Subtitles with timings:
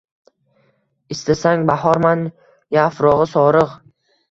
[1.15, 2.25] Istasang bahorman,
[2.79, 3.79] yafrog’i sorig’